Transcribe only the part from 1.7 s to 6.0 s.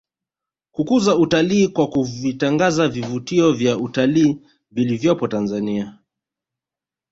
kuvitangaza vivutio vya utalii vilivyopo Tanzania